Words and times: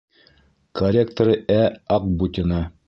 Корректоры 0.81 1.37
Ә. 1.59 1.61
Аҡбутина 1.99 2.69